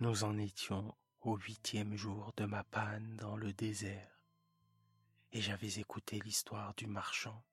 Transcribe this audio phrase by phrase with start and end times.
[0.00, 4.22] Nous en étions au huitième jour de ma panne dans le désert,
[5.32, 7.44] et j'avais écouté l'histoire du marchand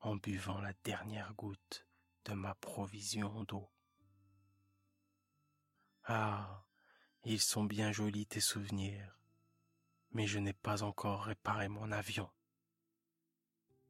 [0.00, 1.86] en buvant la dernière goutte
[2.24, 3.70] de ma provision d'eau.
[6.06, 6.66] Ah,
[7.22, 9.20] ils sont bien jolis tes souvenirs,
[10.10, 12.28] mais je n'ai pas encore réparé mon avion.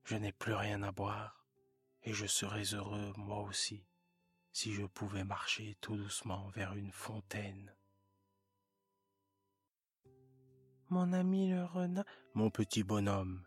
[0.04, 1.46] Je n'ai plus rien à boire,
[2.02, 3.86] et je serais heureux moi aussi
[4.52, 7.75] si je pouvais marcher tout doucement vers une fontaine.
[10.88, 12.04] Mon ami le renard,
[12.34, 13.44] mon petit bonhomme,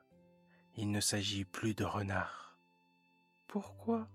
[0.75, 2.57] il ne s'agit plus de renard.
[3.48, 4.09] Pourquoi?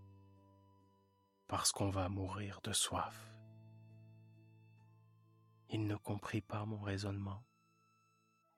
[1.49, 3.35] Parce qu'on va mourir de soif.
[5.71, 7.43] Il ne comprit pas mon raisonnement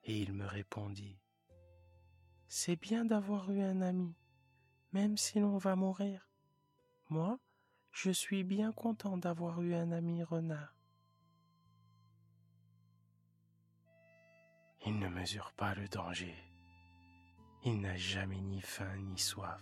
[0.03, 1.19] et il me répondit
[2.49, 4.17] C'est bien d'avoir eu un ami,
[4.93, 6.29] même si l'on va mourir.
[7.09, 7.39] Moi,
[7.93, 10.76] je suis bien content d'avoir eu un ami renard.
[14.89, 16.37] Il ne mesure pas le danger.
[17.65, 19.61] Il n'a jamais ni faim ni soif.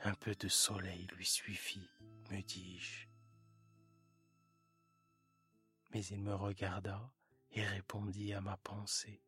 [0.00, 1.88] Un peu de soleil lui suffit,
[2.28, 3.06] me dis-je.
[5.90, 7.12] Mais il me regarda
[7.52, 9.22] et répondit à ma pensée.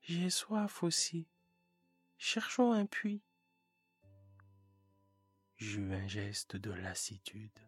[0.00, 1.28] J'ai soif aussi.
[2.16, 3.22] Cherchons un puits.
[5.56, 7.60] J'eus un geste de lassitude.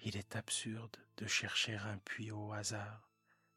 [0.00, 3.05] Il est absurde de chercher un puits au hasard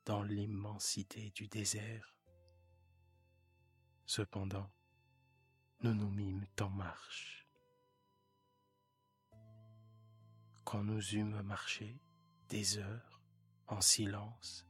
[0.10, 2.16] dans l'immensité du désert.
[4.08, 4.72] Cependant,
[5.82, 7.48] nous nous mîmes en marche.
[10.64, 12.02] Quand nous eûmes marché
[12.48, 13.22] des heures
[13.68, 14.66] en silence,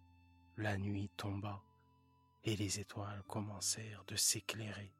[0.58, 1.64] la nuit tomba
[2.44, 4.94] et les étoiles commencèrent de s'éclairer.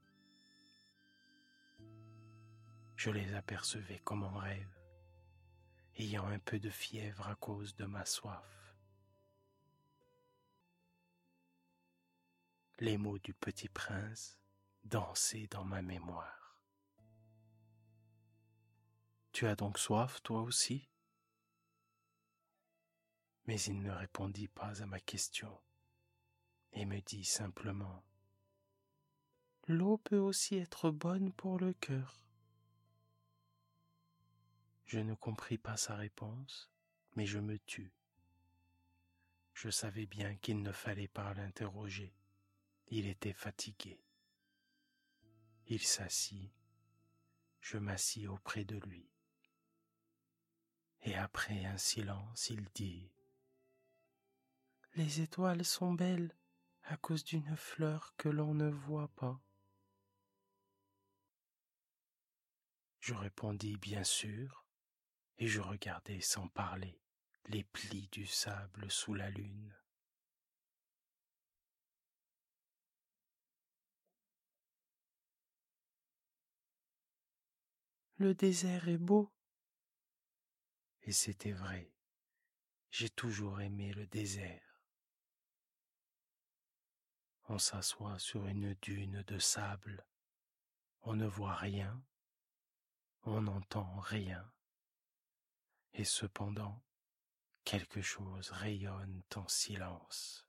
[2.96, 4.80] Je les apercevais comme en rêve,
[5.98, 8.59] ayant un peu de fièvre à cause de ma soif.
[12.82, 14.40] Les mots du petit prince
[14.86, 16.64] dansaient dans ma mémoire.
[19.34, 20.88] Tu as donc soif, toi aussi?
[23.48, 25.60] Mais il ne répondit pas à ma question
[26.72, 28.06] et me dit simplement
[29.68, 32.26] L'eau peut aussi être bonne pour le cœur.
[34.86, 36.72] Je ne compris pas sa réponse,
[37.18, 37.92] mais je me tus.
[39.54, 42.16] Je savais bien qu'il ne fallait pas l'interroger.
[42.90, 44.04] Il était fatigué.
[45.68, 46.52] Il s'assit.
[47.62, 49.08] Je m'assis auprès de lui.
[51.02, 53.12] Et après un silence, il dit
[54.96, 56.36] Les étoiles sont belles
[56.84, 59.40] à cause d'une fleur que l'on ne voit pas.
[63.00, 64.66] Je répondis bien sûr,
[65.38, 67.00] et je regardai sans parler
[67.46, 69.79] les plis du sable sous la lune.
[78.20, 79.32] Le désert est beau.
[81.04, 81.90] Et c'était vrai.
[82.92, 84.84] J'ai toujours aimé le désert.
[87.48, 90.06] On s'assoit sur une dune de sable.
[91.04, 92.04] On ne voit rien.
[93.24, 94.52] On n'entend rien.
[95.94, 96.84] Et cependant,
[97.64, 100.46] quelque chose rayonne en silence.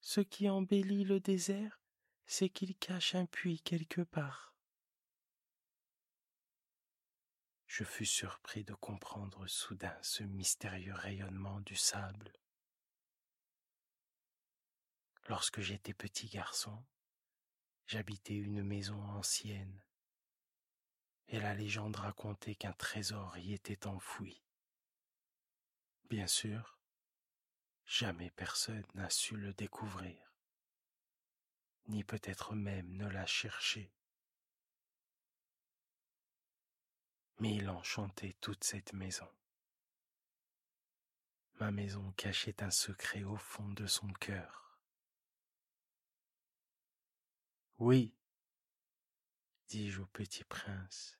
[0.00, 1.79] Ce qui embellit le désert,
[2.32, 4.54] c'est qu'il cache un puits quelque part.
[7.66, 12.32] Je fus surpris de comprendre soudain ce mystérieux rayonnement du sable.
[15.28, 16.86] Lorsque j'étais petit garçon,
[17.88, 19.82] j'habitais une maison ancienne,
[21.26, 24.40] et la légende racontait qu'un trésor y était enfoui.
[26.08, 26.78] Bien sûr,
[27.86, 30.29] jamais personne n'a su le découvrir
[31.86, 33.92] ni peut-être même ne l'a cherché.
[37.38, 39.28] Mais il enchantait toute cette maison.
[41.58, 44.78] Ma maison cachait un secret au fond de son cœur.
[47.78, 48.14] Oui,
[49.68, 51.18] dis-je au petit prince,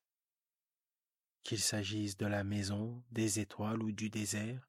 [1.43, 4.69] qu'il s'agisse de la maison, des étoiles ou du désert,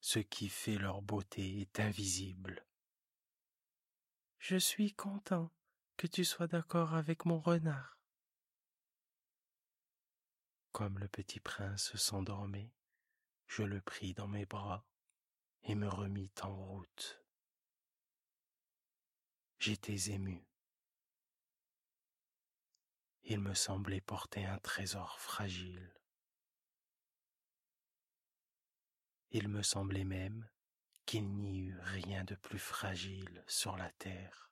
[0.00, 2.66] ce qui fait leur beauté est invisible.
[4.42, 5.52] Je suis content
[5.96, 7.96] que tu sois d'accord avec mon renard.
[10.72, 12.74] Comme le petit prince s'endormait,
[13.46, 14.84] je le pris dans mes bras
[15.62, 17.24] et me remis en route.
[19.60, 20.44] J'étais ému.
[23.22, 25.94] Il me semblait porter un trésor fragile.
[29.30, 30.50] Il me semblait même
[31.12, 34.50] qu'il n'y eût rien de plus fragile sur la terre.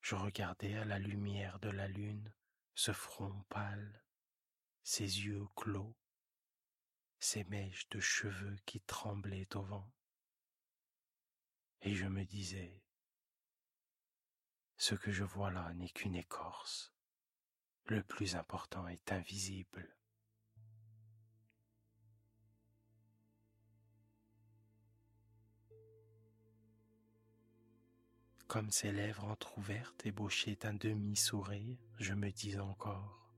[0.00, 2.32] Je regardais à la lumière de la lune
[2.76, 4.04] ce front pâle,
[4.84, 5.96] ses yeux clos,
[7.18, 9.90] ses mèches de cheveux qui tremblaient au vent.
[11.80, 12.80] Et je me disais,
[14.76, 16.94] ce que je vois là n'est qu'une écorce.
[17.86, 19.96] Le plus important est invisible.
[28.50, 33.30] Comme ses lèvres entr'ouvertes ébauchaient un demi-sourire, je me dis encore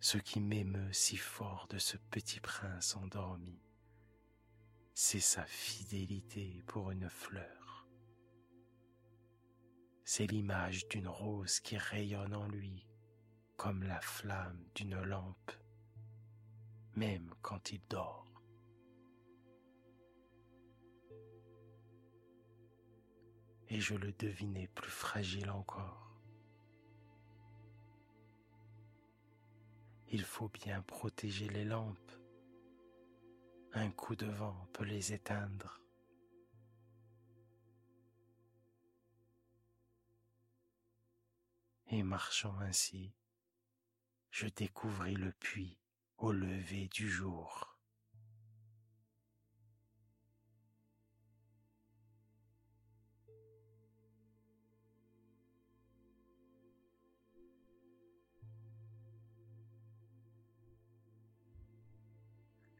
[0.00, 3.60] Ce qui m'émeut si fort de ce petit prince endormi,
[4.94, 7.86] c'est sa fidélité pour une fleur.
[10.06, 12.86] C'est l'image d'une rose qui rayonne en lui
[13.58, 15.52] comme la flamme d'une lampe,
[16.94, 18.33] même quand il dort.
[23.74, 26.16] Et je le devinais plus fragile encore.
[30.06, 32.12] Il faut bien protéger les lampes.
[33.72, 35.80] Un coup de vent peut les éteindre.
[41.88, 43.12] Et marchant ainsi,
[44.30, 45.80] je découvris le puits
[46.18, 47.73] au lever du jour.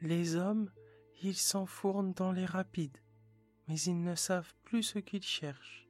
[0.04, 0.70] Les hommes,
[1.22, 2.98] ils s'enfournent dans les rapides,
[3.66, 5.88] mais ils ne savent plus ce qu'ils cherchent.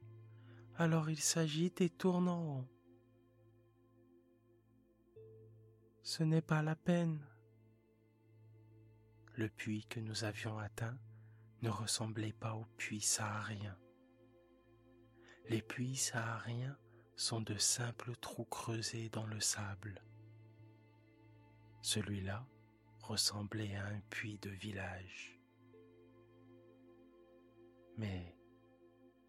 [0.77, 2.67] Alors ils s'agitent et tournent en rond.
[6.01, 7.27] Ce n'est pas la peine.
[9.33, 10.97] Le puits que nous avions atteint
[11.61, 13.77] ne ressemblait pas au puits saharien.
[15.49, 16.77] Les puits sahariens
[17.17, 20.01] sont de simples trous creusés dans le sable.
[21.81, 22.47] Celui-là
[23.07, 25.39] ressemblait à un puits de village.
[27.97, 28.35] Mais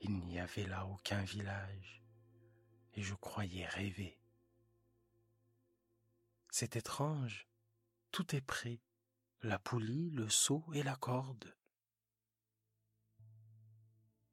[0.00, 2.02] il n'y avait là aucun village
[2.94, 4.18] et je croyais rêver.
[6.50, 7.46] C'est étrange,
[8.12, 8.80] tout est prêt,
[9.42, 11.54] la poulie, le seau et la corde.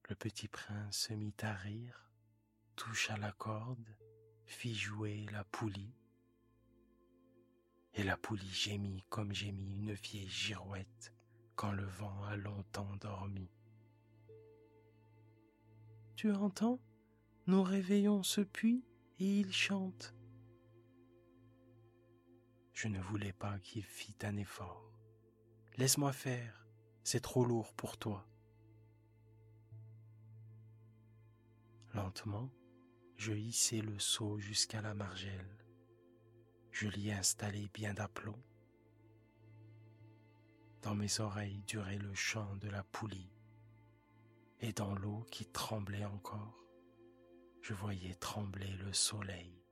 [0.10, 2.12] Le petit prince se mit à rire,
[2.76, 3.98] toucha la corde,
[4.46, 5.96] fit jouer la poulie
[7.96, 11.14] et la poulie gémit comme gémit une vieille girouette
[11.56, 13.50] quand le vent a longtemps dormi.
[16.16, 16.80] Tu entends?
[17.46, 18.86] Nous réveillons ce puits
[19.20, 20.16] et il chante.
[22.74, 24.92] Je ne voulais pas qu'il fît un effort.
[25.78, 26.66] Laisse-moi faire,
[27.04, 28.26] c'est trop lourd pour toi.
[31.94, 32.50] Lentement,
[33.18, 35.63] je hissai le seau jusqu'à la margelle
[36.74, 38.42] je l'y installai bien d'aplomb.
[40.82, 43.32] Dans mes oreilles durait le chant de la poulie,
[44.60, 46.66] et dans l'eau qui tremblait encore,
[47.62, 49.64] je voyais trembler le soleil.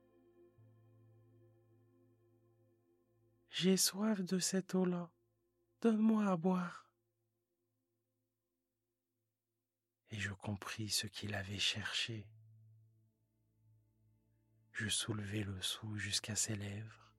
[3.50, 5.10] J'ai soif de cette eau-là,
[5.80, 6.86] donne-moi à boire.
[10.10, 12.28] Et je compris ce qu'il avait cherché
[14.82, 17.12] je soulevai le seau jusqu'à ses lèvres.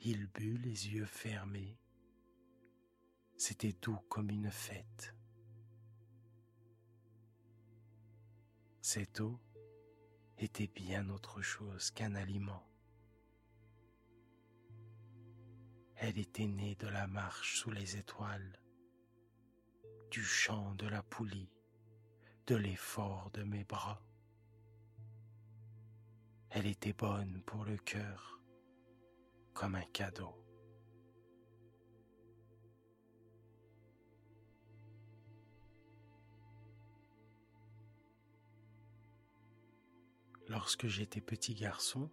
[0.00, 1.80] Il but les yeux fermés.
[3.38, 5.14] C'était doux comme une fête.
[8.82, 9.40] Cette eau
[10.36, 12.68] était bien autre chose qu'un aliment.
[15.94, 18.60] Elle était née de la marche sous les étoiles,
[20.10, 21.54] du chant de la poulie,
[22.46, 24.05] de l'effort de mes bras.
[26.50, 28.40] Elle était bonne pour le cœur,
[29.52, 30.34] comme un cadeau.
[40.48, 42.10] Lorsque j'étais petit garçon,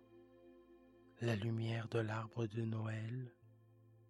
[1.22, 3.32] la lumière de l'arbre de Noël,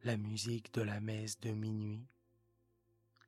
[0.04, 2.08] la musique de la messe de minuit,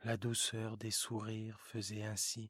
[0.06, 2.50] la douceur des sourires faisaient ainsi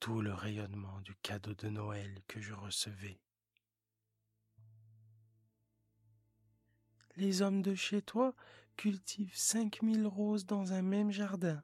[0.00, 3.20] tout le rayonnement du cadeau de Noël que je recevais.
[7.18, 8.34] Les hommes de chez toi
[8.76, 11.62] cultivent cinq mille roses dans un même jardin,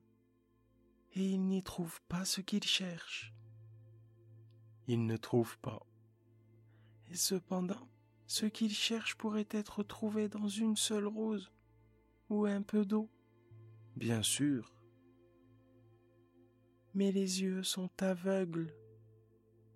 [1.15, 3.33] et ils n'y trouvent pas ce qu'ils cherchent.
[4.87, 5.87] Ils ne trouvent pas.
[7.11, 7.89] Et cependant,
[8.27, 11.53] Ce qu'il cherche pourrait être trouvé dans une seule rose
[12.31, 13.11] ou un peu d'eau.
[13.97, 14.75] Bien sûr.
[16.95, 18.75] Mais les yeux sont aveugles.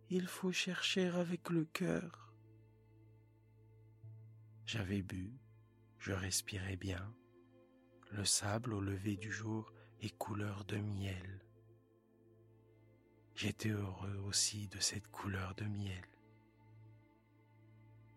[0.08, 2.32] Il faut chercher avec le cœur.
[4.64, 5.38] J'avais bu,
[5.98, 7.14] je respirais bien.
[8.10, 11.44] Le sable au lever du jour est couleur de miel.
[13.34, 16.04] J'étais heureux aussi de cette couleur de miel.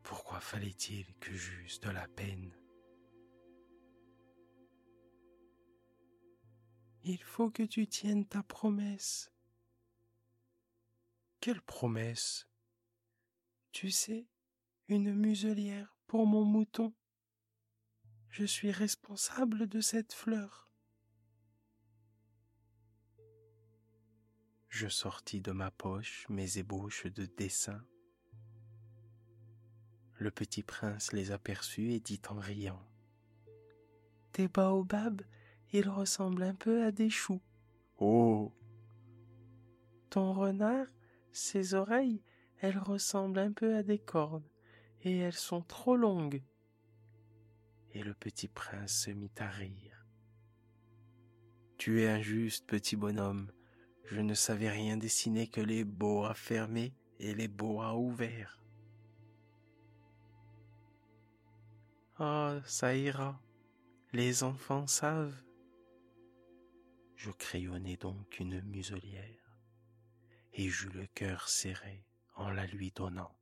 [0.03, 2.51] Pourquoi fallait-il que j'eusse de la peine?
[7.03, 9.31] Il faut que tu tiennes ta promesse.
[11.39, 12.47] Quelle promesse?
[13.71, 14.27] Tu sais,
[14.87, 16.93] une muselière pour mon mouton.
[18.31, 20.69] Je suis responsable de cette fleur.
[24.69, 27.83] Je sortis de ma poche mes ébauches de dessin.
[30.15, 32.81] Le petit prince les aperçut et dit en riant.
[34.31, 35.23] Tes baobabs,
[35.73, 37.41] ils ressemblent un peu à des choux.
[37.97, 38.53] Oh.
[40.09, 40.87] Ton renard,
[41.33, 42.23] ses oreilles,
[42.61, 44.47] elles ressemblent un peu à des cornes,
[45.01, 46.41] et elles sont trop longues.
[47.93, 50.05] Et le petit prince se mit à rire.
[51.77, 53.51] Tu es injuste, petit bonhomme.
[54.05, 58.61] Je ne savais rien dessiner que les boas fermés et les boas ouverts.
[62.19, 63.41] Oh, ça ira.
[64.13, 65.41] Les enfants savent.
[67.15, 69.41] Je crayonnai donc une muselière
[70.53, 72.05] et j'eus le cœur serré
[72.35, 73.35] en la lui donnant.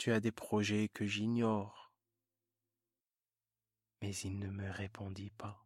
[0.00, 1.92] Tu as des projets que j'ignore.
[4.00, 5.62] Mais il ne me répondit pas.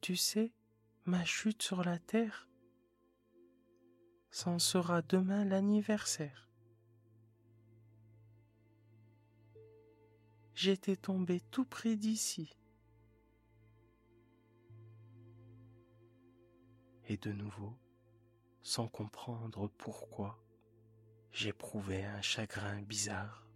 [0.00, 0.54] Tu sais,
[1.04, 2.48] ma chute sur la terre,
[4.30, 6.48] c'en sera demain l'anniversaire.
[10.54, 12.56] J'étais tombé tout près d'ici.
[17.04, 17.76] Et de nouveau,
[18.66, 20.42] sans comprendre pourquoi,
[21.30, 23.46] j'éprouvais un chagrin bizarre.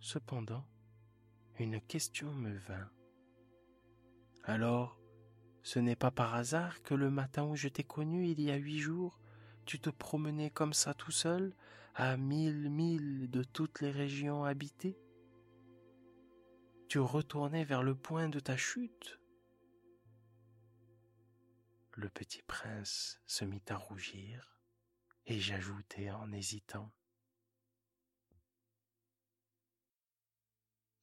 [0.00, 0.66] Cependant,
[1.58, 2.90] une question me vint.
[4.44, 5.00] Alors,
[5.62, 8.56] ce n'est pas par hasard que le matin où je t'ai connu il y a
[8.56, 9.18] huit jours,
[9.64, 11.54] tu te promenais comme ça tout seul,
[11.94, 14.98] à mille milles de toutes les régions habitées?
[16.90, 19.18] Tu retournais vers le point de ta chute?
[21.96, 24.60] Le petit prince se mit à rougir,
[25.24, 26.92] et j'ajoutai en hésitant.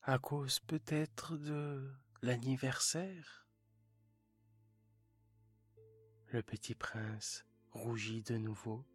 [0.04, 3.48] À cause peut-être de l'anniversaire?
[6.28, 8.86] Le petit prince rougit de nouveau.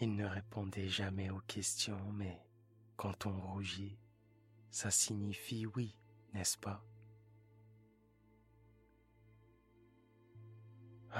[0.00, 2.42] Il ne répondait jamais aux questions, mais
[2.96, 3.98] quand on rougit,
[4.70, 5.98] ça signifie oui,
[6.32, 6.82] n'est-ce pas?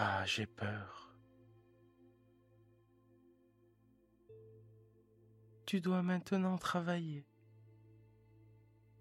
[0.00, 1.12] Ah, j'ai peur.
[5.66, 7.26] Tu dois maintenant travailler.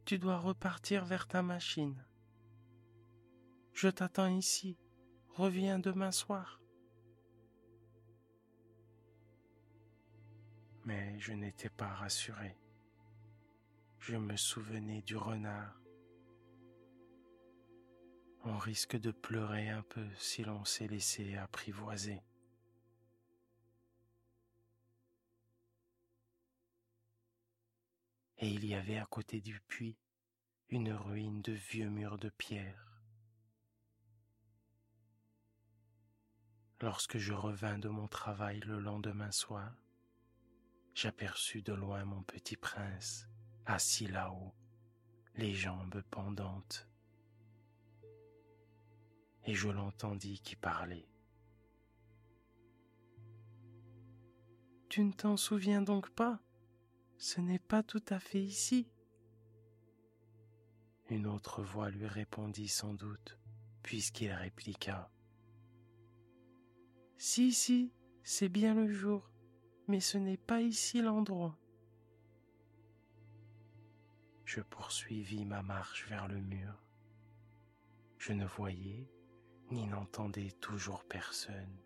[0.06, 2.04] Tu dois repartir vers ta machine.
[3.74, 4.76] Je t'attends ici.
[5.36, 6.60] Reviens demain soir.
[10.84, 12.58] Mais je n'étais pas rassuré.
[14.00, 15.80] Je me souvenais du renard
[18.48, 22.22] on risque de pleurer un peu si l'on s'est laissé apprivoiser.
[28.38, 29.98] Et il y avait à côté du puits
[30.70, 33.02] une ruine de vieux murs de pierre.
[36.80, 39.74] Lorsque je revins de mon travail le lendemain soir,
[40.94, 43.28] j'aperçus de loin mon petit prince
[43.66, 44.54] assis là-haut,
[45.36, 46.88] les jambes pendantes
[49.48, 51.08] et je l'entendis qui parlait.
[54.90, 56.42] Tu ne t'en souviens donc pas?
[57.18, 58.92] Ce n'est pas tout à fait ici.
[61.10, 63.40] Une autre voix lui répondit sans doute,
[63.84, 65.10] puisqu'il répliqua.
[67.18, 69.32] Si, si, c'est bien le jour,
[69.88, 71.58] mais ce n'est pas ici l'endroit.
[74.44, 76.84] Je poursuivis ma marche vers le mur.
[78.18, 79.10] Je ne voyais
[79.72, 81.82] ni n'entendait toujours personne.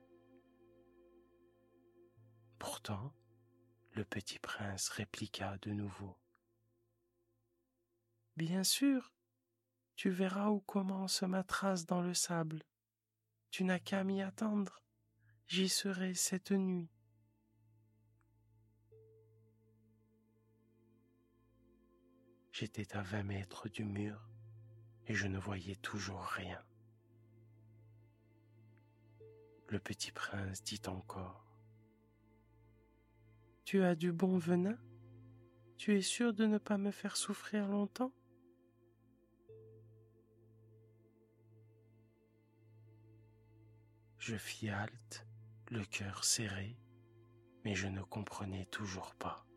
[2.59, 3.13] Pourtant,
[3.93, 6.17] le petit prince répliqua de nouveau.
[8.37, 9.11] Bien sûr,
[9.95, 12.63] tu verras où commence ma trace dans le sable.
[13.49, 14.81] Tu n'as qu'à m'y attendre.
[15.47, 16.89] J'y serai cette nuit.
[22.51, 24.29] J'étais à vingt mètres du mur
[25.07, 26.63] et je ne voyais toujours rien.
[29.71, 31.45] Le petit prince dit encore
[33.63, 34.77] Tu as du bon venin?
[35.77, 38.11] Tu es sûr de ne pas me faire souffrir longtemps?
[44.17, 45.25] Je fis halte,
[45.69, 46.77] le cœur serré,
[47.63, 49.47] mais je ne comprenais toujours pas.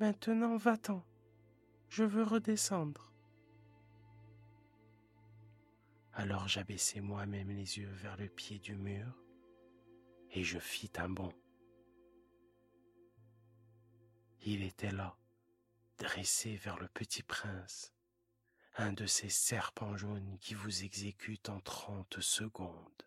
[0.00, 1.04] Maintenant va-t'en,
[1.90, 3.07] je veux redescendre.
[6.18, 9.06] Alors j'abaissai moi-même les yeux vers le pied du mur
[10.32, 11.32] et je fis un bond.
[14.40, 15.16] Il était là,
[15.96, 17.94] dressé vers le petit prince,
[18.78, 23.04] un de ces serpents jaunes qui vous exécutent en trente secondes.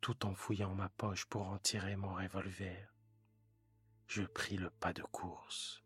[0.00, 2.94] Tout en fouillant ma poche pour en tirer mon revolver,
[4.06, 5.82] je pris le pas de course.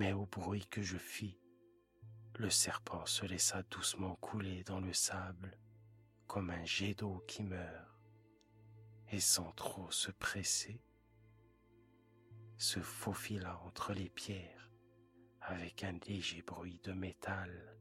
[0.00, 1.38] Mais au bruit que je fis,
[2.36, 5.56] le serpent se laissa doucement couler dans le sable
[6.26, 7.88] comme un jet d'eau qui meurt,
[9.10, 10.82] et sans trop se presser,
[12.56, 14.70] se faufila entre les pierres
[15.42, 17.76] avec un léger bruit de métal.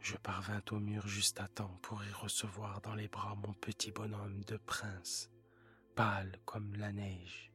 [0.00, 3.90] Je parvins au mur juste à temps pour y recevoir dans les bras mon petit
[3.90, 5.30] bonhomme de prince,
[5.94, 7.53] pâle comme la neige.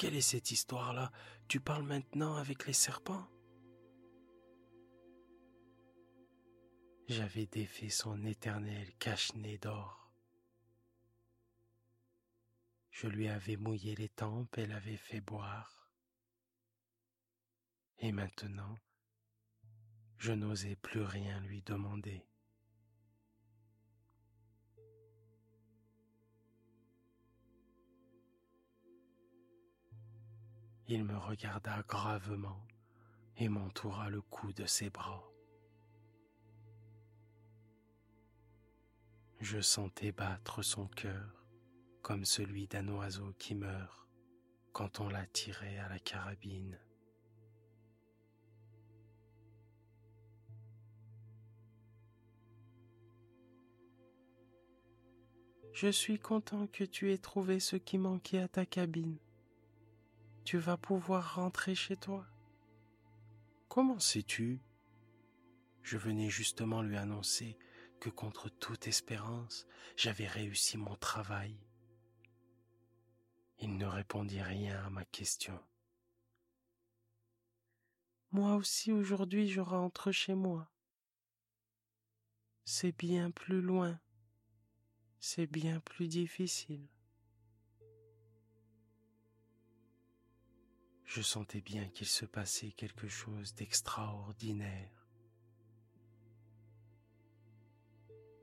[0.00, 1.12] Quelle est cette histoire-là?
[1.46, 3.28] Tu parles maintenant avec les serpents?
[7.06, 10.10] J'avais défait son éternel cache-nez d'or.
[12.90, 15.92] Je lui avais mouillé les tempes et l'avais fait boire.
[17.98, 18.78] Et maintenant,
[20.16, 22.26] je n'osais plus rien lui demander.
[30.92, 32.66] Il me regarda gravement
[33.36, 35.22] et m'entoura le cou de ses bras.
[39.38, 41.46] Je sentais battre son cœur
[42.02, 44.08] comme celui d'un oiseau qui meurt
[44.72, 46.76] quand on l'a tiré à la carabine.
[55.72, 59.20] Je suis content que tu aies trouvé ce qui manquait à ta cabine.
[60.50, 62.26] Tu vas pouvoir rentrer chez toi.
[63.68, 64.60] Comment sais-tu?
[65.84, 67.56] Je venais justement lui annoncer
[68.00, 69.64] que contre toute espérance,
[69.96, 71.56] j'avais réussi mon travail
[73.60, 75.56] il ne répondit rien à ma question.
[78.32, 80.68] Moi aussi aujourd'hui je rentre chez moi.
[82.64, 84.00] C'est bien plus loin.
[85.20, 86.88] C'est bien plus difficile.
[91.12, 95.08] Je sentais bien qu'il se passait quelque chose d'extraordinaire.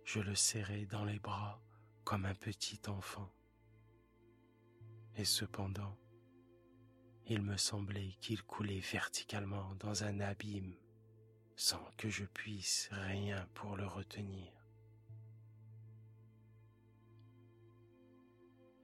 [0.03, 1.61] Je le serrais dans les bras
[2.03, 3.31] comme un petit enfant.
[5.15, 5.97] Et cependant,
[7.27, 10.75] il me semblait qu'il coulait verticalement dans un abîme
[11.55, 14.51] sans que je puisse rien pour le retenir.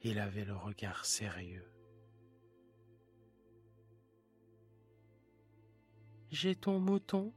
[0.03, 1.72] Il avait le regard sérieux.
[6.33, 7.31] J'ai ton mouton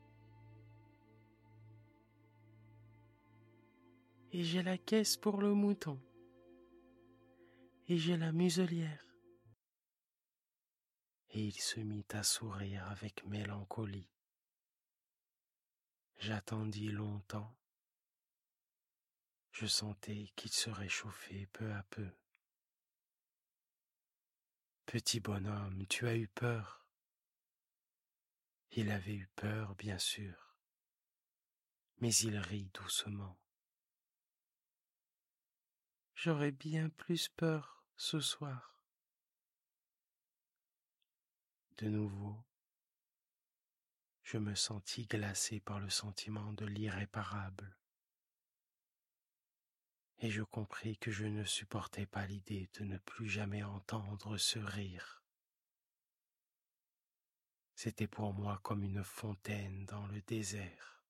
[4.32, 6.00] et j'ai la caisse pour le mouton
[7.88, 9.04] et j'ai la muselière.
[11.28, 14.09] Et il se mit à sourire avec mélancolie.
[16.16, 17.54] J'attendis longtemps.
[19.52, 22.09] Je sentais qu'il se réchauffait peu à peu.
[24.87, 26.86] Petit bonhomme, tu as eu peur.
[28.72, 30.55] Il avait eu peur, bien sûr,
[31.98, 33.38] mais il rit doucement.
[36.14, 38.81] J'aurais bien plus peur ce soir.
[41.79, 42.42] De nouveau,
[44.22, 47.76] je me sentis glacé par le sentiment de l'irréparable.
[50.18, 54.59] Et je compris que je ne supportais pas l'idée de ne plus jamais entendre ce
[54.59, 55.15] rire.
[57.77, 61.05] C'était pour moi comme une fontaine dans le désert.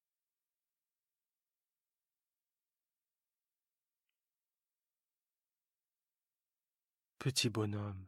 [7.21, 8.07] Petit bonhomme,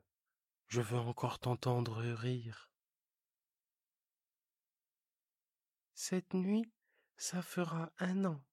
[0.67, 2.69] je veux encore t'entendre rire.
[5.95, 6.69] Cette nuit,
[7.17, 8.45] ça fera un an.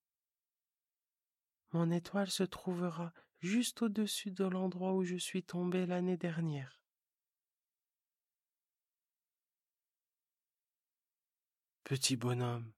[1.72, 6.85] Mon étoile se trouvera juste au-dessus de l'endroit où je suis tombé l'année dernière.
[11.86, 12.74] Petit bonhomme,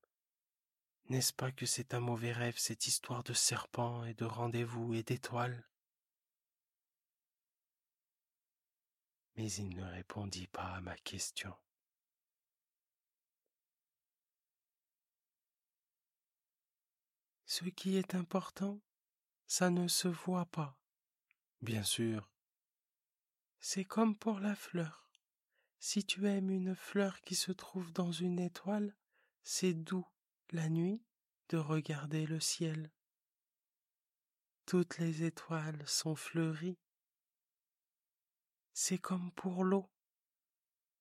[1.07, 5.01] n'est-ce pas que c'est un mauvais rêve cette histoire de serpent et de rendez-vous et
[5.01, 5.65] d'étoiles?
[9.37, 11.55] Mais il ne répondit pas à ma question.
[17.45, 18.81] Ce qui est important,
[19.45, 20.77] ça ne se voit pas.
[21.61, 22.29] Bien sûr.
[23.61, 25.06] C'est comme pour la fleur.
[25.79, 28.95] Si tu aimes une fleur qui se trouve dans une étoile,
[29.43, 30.07] c'est doux,
[30.51, 31.03] la nuit,
[31.49, 32.91] de regarder le ciel.
[34.65, 36.77] Toutes les étoiles sont fleuries.
[38.73, 39.89] C'est comme pour l'eau.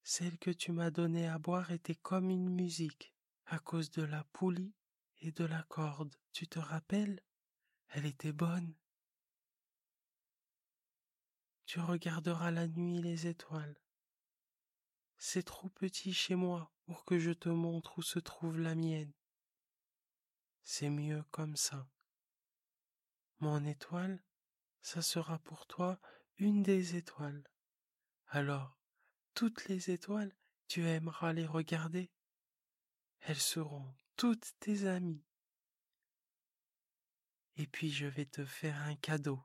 [0.02, 3.12] Celle que tu m'as donnée à boire était comme une musique,
[3.46, 4.74] à cause de la poulie
[5.20, 6.14] et de la corde.
[6.32, 7.20] Tu te rappelles?
[7.88, 8.74] Elle était bonne.
[11.64, 13.76] Tu regarderas la nuit les étoiles.
[15.18, 19.12] C'est trop petit chez moi pour que je te montre où se trouve la mienne.
[20.62, 21.88] C'est mieux comme ça.
[23.40, 24.22] Mon étoile,
[24.82, 26.00] ça sera pour toi
[26.38, 27.48] une des étoiles.
[28.28, 28.78] Alors,
[29.34, 30.34] toutes les étoiles,
[30.68, 32.10] tu aimeras les regarder.
[33.20, 35.24] Elles seront toutes tes amies.
[37.56, 39.42] Et puis je vais te faire un cadeau.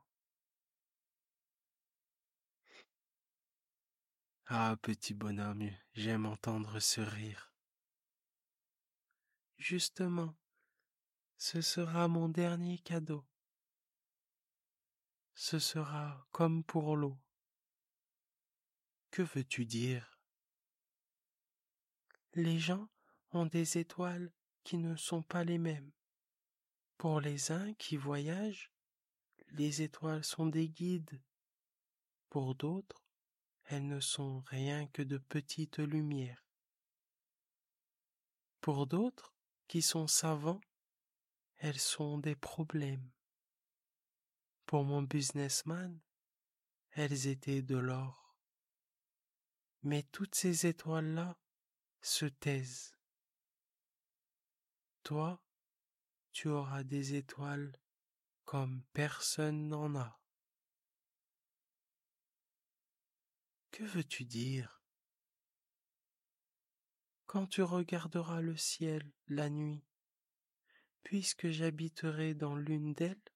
[4.54, 7.54] Ah, petit bonhomme, j'aime entendre ce rire.
[9.56, 10.36] Justement,
[11.38, 13.24] ce sera mon dernier cadeau.
[15.34, 17.18] Ce sera comme pour l'eau.
[19.10, 20.20] Que veux-tu dire?
[22.34, 22.90] Les gens
[23.30, 24.30] ont des étoiles
[24.64, 25.92] qui ne sont pas les mêmes.
[26.98, 28.70] Pour les uns qui voyagent,
[29.52, 31.22] les étoiles sont des guides.
[32.28, 33.01] Pour d'autres,
[33.64, 36.44] elles ne sont rien que de petites lumières.
[38.60, 39.32] Pour d'autres,
[39.68, 40.60] qui sont savants,
[41.56, 43.10] elles sont des problèmes.
[44.66, 46.00] Pour mon businessman,
[46.90, 48.36] elles étaient de l'or.
[49.82, 51.38] Mais toutes ces étoiles-là
[52.02, 52.96] se taisent.
[55.02, 55.42] Toi,
[56.32, 57.72] tu auras des étoiles
[58.44, 60.21] comme personne n'en a.
[63.72, 64.82] Que veux-tu dire?
[67.24, 69.82] Quand tu regarderas le ciel la nuit,
[71.02, 73.32] puisque j'habiterai dans l'une d'elles,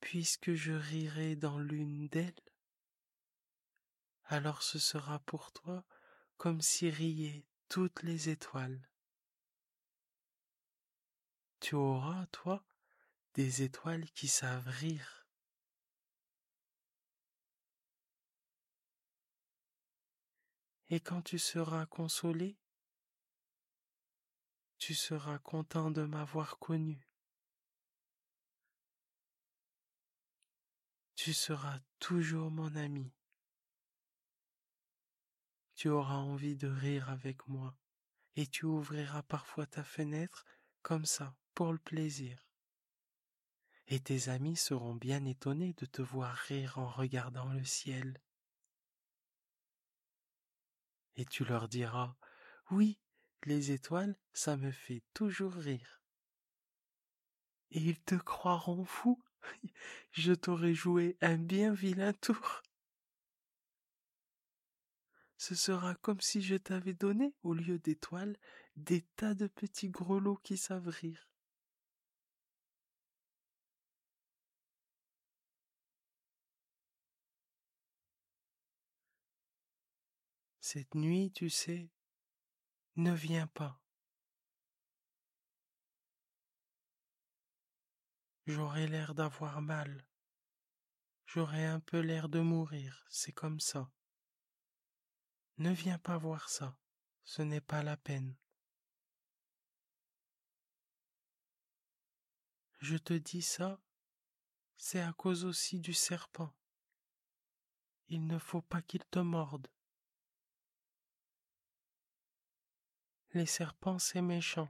[0.00, 2.34] puisque je rirai dans l'une d'elles,
[4.24, 5.84] alors ce sera pour toi
[6.38, 8.88] comme si riaient toutes les étoiles.
[11.60, 12.64] Tu auras, toi,
[13.34, 15.21] des étoiles qui savent rire.
[20.92, 22.58] Et quand tu seras consolé,
[24.76, 27.08] tu seras content de m'avoir connu.
[31.14, 33.10] Tu seras toujours mon ami.
[35.76, 37.74] Tu auras envie de rire avec moi
[38.36, 40.44] et tu ouvriras parfois ta fenêtre
[40.82, 42.46] comme ça, pour le plaisir.
[43.86, 48.20] Et tes amis seront bien étonnés de te voir rire en regardant le ciel
[51.16, 52.16] et tu leur diras
[52.70, 52.98] Oui,
[53.44, 56.02] les étoiles, ça me fait toujours rire.
[57.70, 59.22] Et ils te croiront fou.
[60.12, 62.62] Je t'aurais joué un bien vilain tour.
[65.36, 68.36] Ce sera comme si je t'avais donné, au lieu d'étoiles,
[68.76, 71.31] des tas de petits grelots qui savent rire.
[80.74, 81.90] Cette nuit, tu sais,
[82.96, 83.78] ne viens pas.
[88.46, 90.06] J'aurai l'air d'avoir mal.
[91.26, 93.92] J'aurai un peu l'air de mourir, c'est comme ça.
[95.58, 96.78] Ne viens pas voir ça,
[97.22, 98.34] ce n'est pas la peine.
[102.78, 103.78] Je te dis ça,
[104.78, 106.56] c'est à cause aussi du serpent.
[108.08, 109.68] Il ne faut pas qu'il te morde.
[113.34, 114.68] Les serpents, c'est méchant.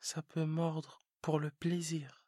[0.00, 2.24] Ça peut mordre pour le plaisir.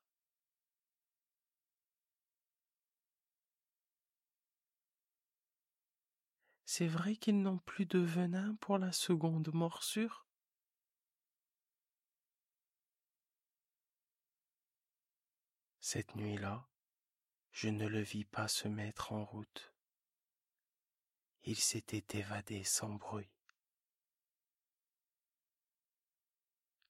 [6.65, 10.27] C'est vrai qu'ils n'ont plus de venin pour la seconde morsure?
[15.81, 16.69] Cette nuit-là,
[17.51, 19.73] je ne le vis pas se mettre en route.
[21.45, 23.36] Il s'était évadé sans bruit.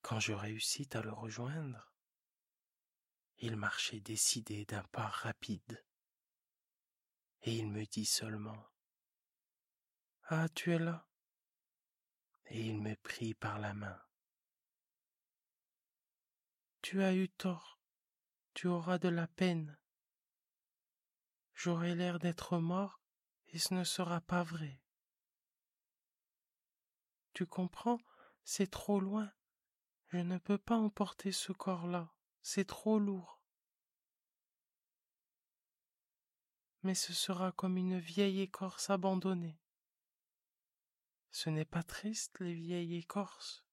[0.06, 1.92] Quand je réussis à le rejoindre,
[3.38, 5.84] il marchait décidé d'un pas rapide,
[7.42, 8.68] et il me dit seulement
[10.28, 11.08] Ah, tu es là
[12.50, 14.00] et il me prit par la main.
[16.82, 17.80] Tu as eu tort,
[18.54, 19.76] tu auras de la peine.
[21.52, 23.00] J'aurai l'air d'être mort
[23.48, 24.80] et ce ne sera pas vrai.
[27.32, 27.98] Tu comprends,
[28.44, 29.32] c'est trop loin.
[30.08, 33.42] Je ne peux pas emporter ce corps-là, c'est trop lourd.
[36.82, 39.58] Mais ce sera comme une vieille écorce abandonnée.
[41.32, 43.66] Ce n'est pas triste, les vieilles écorces.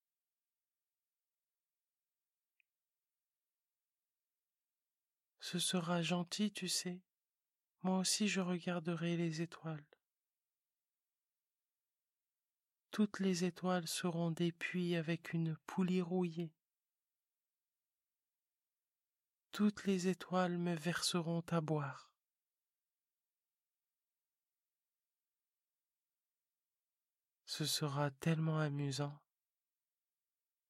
[5.39, 7.03] Ce sera gentil, tu sais.
[7.83, 9.92] Moi aussi je regarderai les étoiles.
[12.93, 16.53] Toutes les étoiles seront des puits avec une poulie rouillée.
[19.51, 22.13] Toutes les étoiles me verseront à boire.
[27.47, 29.19] Ce sera tellement amusant.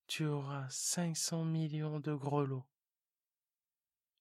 [0.07, 2.65] Tu auras cinq cents millions de grelots.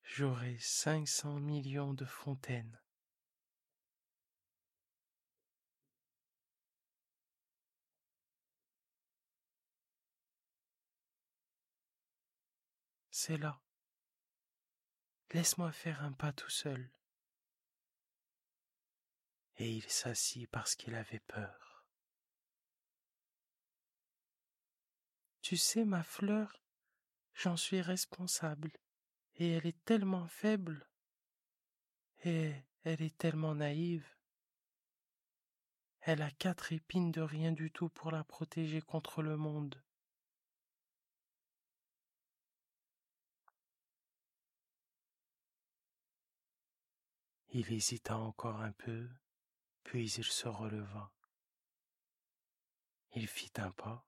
[0.02, 2.81] J'aurai cinq cents millions de fontaines.
[13.24, 13.62] C'est là.
[15.30, 16.90] Laisse-moi faire un pas tout seul.
[19.58, 21.86] Et il s'assit parce qu'il avait peur.
[25.40, 26.64] Tu sais, ma fleur,
[27.34, 28.72] j'en suis responsable,
[29.36, 30.90] et elle est tellement faible,
[32.24, 34.16] et elle est tellement naïve.
[36.00, 39.80] Elle a quatre épines de rien du tout pour la protéger contre le monde.
[47.54, 49.10] Il hésita encore un peu,
[49.84, 51.12] puis il se releva.
[53.14, 54.06] Il fit un pas.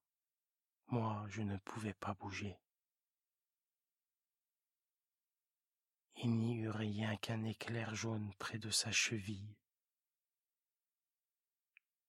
[0.86, 2.58] Moi, je ne pouvais pas bouger.
[6.16, 9.58] Il n'y eut rien qu'un éclair jaune près de sa cheville.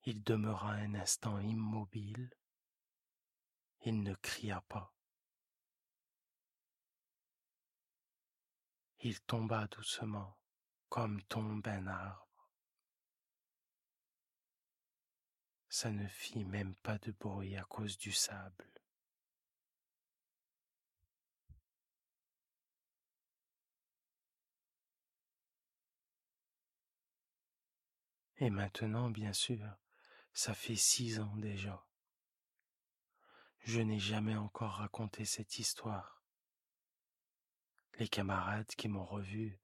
[0.06, 2.34] Il demeura un instant immobile.
[3.82, 4.94] Il ne cria pas.
[9.02, 10.38] Il tomba doucement
[10.96, 12.50] comme tombe un arbre.
[15.68, 18.72] Ça ne fit même pas de bruit à cause du sable.
[28.38, 29.60] Et maintenant, bien sûr,
[30.32, 31.86] ça fait six ans déjà.
[33.66, 36.24] Je n'ai jamais encore raconté cette histoire.
[38.00, 39.60] Les camarades qui m'ont revu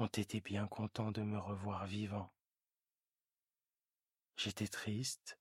[0.00, 2.32] ont été bien contents de me revoir vivant.
[4.36, 5.38] J'étais triste,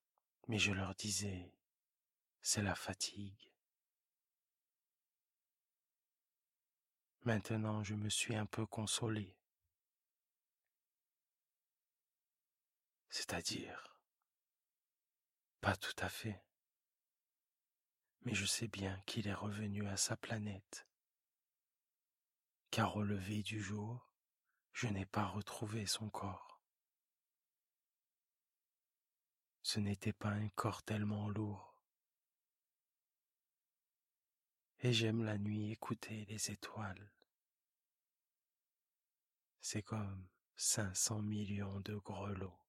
[0.49, 1.53] mais je leur disais,
[2.41, 3.51] c'est la fatigue.
[7.21, 9.33] Maintenant je me suis un peu consolé.
[13.09, 13.97] C'est-à-dire,
[15.61, 16.43] pas tout à fait,
[18.21, 20.85] mais je sais bien qu'il est revenu à sa planète,
[22.71, 24.08] car au lever du jour,
[24.81, 26.61] je n'ai pas retrouvé son corps.
[29.61, 31.83] Ce n'était pas un corps tellement lourd.
[34.79, 37.11] Et j'aime la nuit écouter les étoiles.
[39.59, 42.61] C'est comme cinq cents millions de grelots.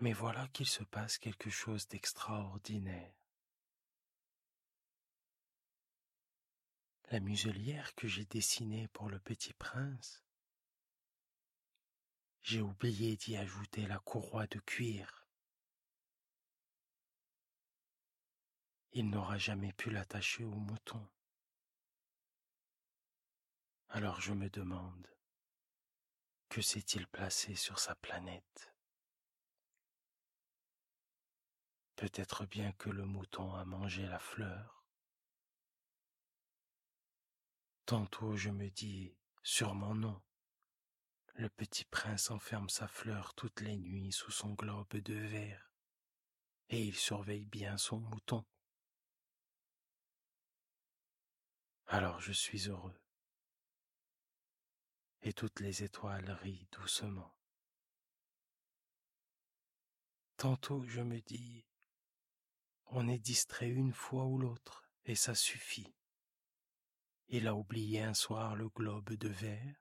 [0.00, 3.19] Mais voilà qu'il se passe quelque chose d'extraordinaire.
[7.10, 10.22] La muselière que j'ai dessinée pour le petit prince.
[12.40, 15.26] J'ai oublié d'y ajouter la courroie de cuir.
[18.92, 21.04] Il n'aura jamais pu l'attacher au mouton.
[23.88, 25.08] Alors je me demande,
[26.48, 28.72] que s'est-il placé sur sa planète?
[31.96, 34.79] Peut-être bien que le mouton a mangé la fleur
[37.90, 40.22] Tantôt je me dis, sur mon nom,
[41.34, 45.72] le petit prince enferme sa fleur toutes les nuits sous son globe de verre,
[46.68, 48.46] et il surveille bien son mouton.
[51.88, 52.96] Alors je suis heureux,
[55.22, 57.34] et toutes les étoiles rient doucement.
[60.36, 61.66] Tantôt je me dis,
[62.86, 65.92] on est distrait une fois ou l'autre, et ça suffit.
[67.32, 69.76] Il a oublié un soir le globe de verre,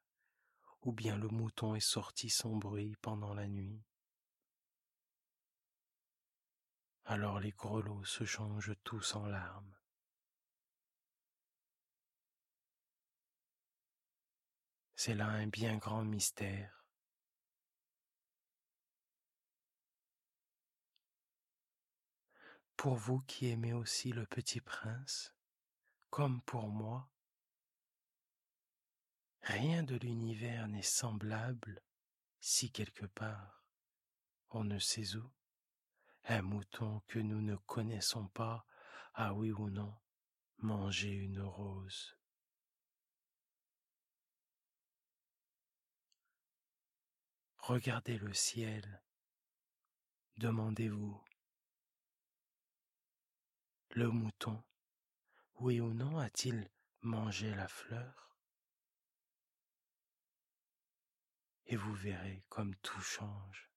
[0.84, 3.84] ou bien le mouton est sorti sans bruit pendant la nuit.
[7.06, 9.76] Alors les grelots se changent tous en larmes.
[14.96, 16.86] C'est là un bien grand mystère.
[22.78, 25.34] Pour vous qui aimez aussi le petit prince,
[26.12, 27.10] comme pour moi,
[29.42, 31.82] rien de l'univers n'est semblable
[32.40, 33.64] si quelque part,
[34.50, 35.32] on ne sait où,
[36.26, 38.66] un mouton que nous ne connaissons pas
[39.14, 39.94] a oui ou non
[40.60, 42.16] mangé une rose.
[47.58, 49.04] Regardez le ciel,
[50.38, 51.24] demandez-vous,
[53.92, 54.64] le mouton,
[55.56, 56.70] oui ou non, a-t-il
[57.02, 58.29] mangé la fleur?
[61.70, 63.70] Et vous verrez comme tout change.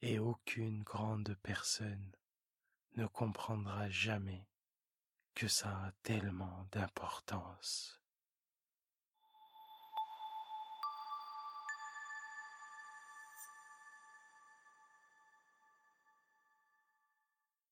[0.00, 2.12] Et aucune grande personne
[2.94, 4.46] ne comprendra jamais
[5.34, 8.00] que ça a tellement d'importance.